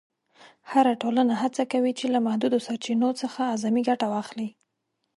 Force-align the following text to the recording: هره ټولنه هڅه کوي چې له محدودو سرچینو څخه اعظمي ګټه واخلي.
هره 0.71 0.93
ټولنه 1.01 1.33
هڅه 1.41 1.63
کوي 1.71 1.91
چې 1.99 2.05
له 2.13 2.19
محدودو 2.27 2.63
سرچینو 2.67 3.09
څخه 3.21 3.39
اعظمي 3.51 3.81
ګټه 3.89 4.07
واخلي. 4.13 4.49